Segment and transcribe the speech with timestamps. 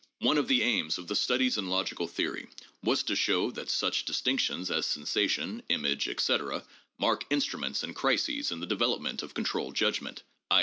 [0.21, 2.47] "One of the aims of the 'Studies in Logical Theory'
[2.81, 3.51] was to show...
[3.51, 3.69] that...
[3.69, 6.63] such dis tinctions as sensation, image, etc.,
[6.97, 10.59] mark instruments and crises in the development of controlled judgment, i.